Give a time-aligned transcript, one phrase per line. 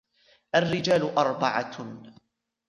[0.55, 1.97] الرِّجَالُ أَرْبَعَةٌ